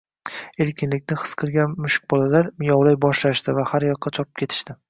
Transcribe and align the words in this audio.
Erkinlikni 0.63 1.17
his 1.23 1.33
qilgan 1.43 1.77
mushukbolalar 1.85 2.51
miyovlay 2.65 3.01
boshlashdi 3.07 3.59
va 3.61 3.71
har 3.75 3.91
yoqqa 3.93 4.17
chopib 4.19 4.43
ketishdi 4.43 4.79